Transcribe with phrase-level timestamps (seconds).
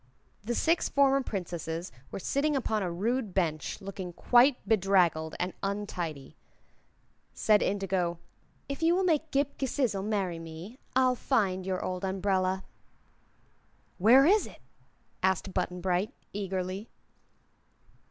[0.43, 6.35] The six former Princesses were sitting upon a rude bench, looking quite bedraggled and untidy.
[7.35, 8.17] Said Indigo:
[8.67, 12.63] "If you will make Ghip Ghisizzle marry me, I'll find your old umbrella."
[13.99, 14.57] "Where is it?"
[15.21, 16.89] asked Button Bright, eagerly.